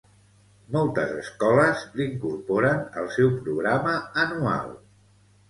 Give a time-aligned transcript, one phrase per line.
[0.75, 3.95] Moltes escoles l'incorporen al seu programa
[4.27, 4.75] anual.